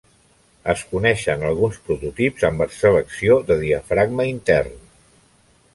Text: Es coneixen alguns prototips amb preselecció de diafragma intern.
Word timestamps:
Es 0.71 0.79
coneixen 0.93 1.45
alguns 1.49 1.77
prototips 1.89 2.47
amb 2.49 2.65
preselecció 2.65 3.39
de 3.51 3.61
diafragma 3.65 4.29
intern. 4.35 4.79